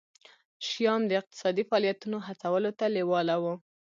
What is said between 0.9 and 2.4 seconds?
د اقتصادي فعالیتونو